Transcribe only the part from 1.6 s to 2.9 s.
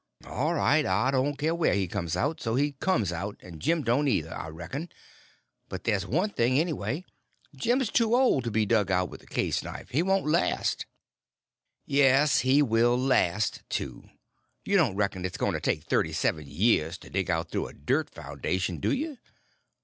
he comes out, so he